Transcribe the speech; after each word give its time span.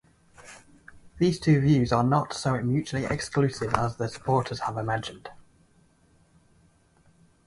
These 1.19 1.39
two 1.39 1.61
views 1.61 1.91
are 1.91 2.03
not 2.03 2.33
so 2.33 2.59
mutually 2.59 3.05
exclusive 3.05 3.75
as 3.75 3.97
their 3.97 4.07
supporters 4.07 4.61
have 4.61 4.75
imagined. 4.79 5.29